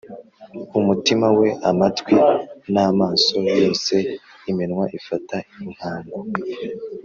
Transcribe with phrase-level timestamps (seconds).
[0.79, 2.15] umutima we amatwi
[2.73, 3.95] n'amaso yose,
[4.49, 6.19] iminwa ifata inkangu